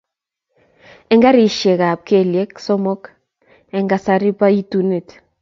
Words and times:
Eng 1.11 1.21
garisiekab 1.25 1.99
kelyek 2.07 2.51
somok 2.65 3.03
eng 3.75 3.85
kasari 3.91 4.29
bo 4.37 4.47
itunet 4.61 5.07